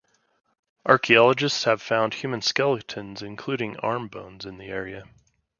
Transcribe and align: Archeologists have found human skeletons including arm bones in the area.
Archeologists 0.83 1.65
have 1.65 1.79
found 1.79 2.15
human 2.15 2.41
skeletons 2.41 3.21
including 3.21 3.77
arm 3.81 4.07
bones 4.07 4.47
in 4.47 4.57
the 4.57 4.65
area. 4.65 5.03